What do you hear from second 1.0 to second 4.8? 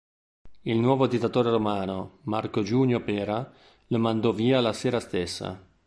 dittatore romano, Marco Giunio Pera, lo mandò via la